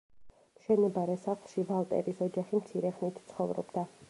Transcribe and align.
მშენებარე 0.59 1.17
სახლში 1.27 1.67
ვალტერის 1.73 2.25
ოჯახი 2.29 2.63
მცირე 2.65 2.97
ხნით 2.99 3.25
ცხოვრობდა. 3.33 3.91